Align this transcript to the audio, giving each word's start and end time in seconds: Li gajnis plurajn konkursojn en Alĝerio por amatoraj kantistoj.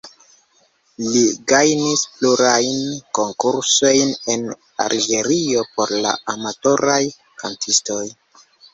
Li 1.15 1.19
gajnis 1.53 2.05
plurajn 2.13 2.81
konkursojn 3.19 4.17
en 4.37 4.49
Alĝerio 4.87 5.65
por 5.79 5.97
amatoraj 6.37 7.01
kantistoj. 7.47 8.05